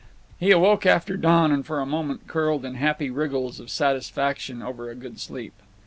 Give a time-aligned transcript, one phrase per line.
[0.39, 4.89] He awoke after dawn, and for a moment curled in happy wriggles of satisfaction over
[4.89, 5.53] a good sleep.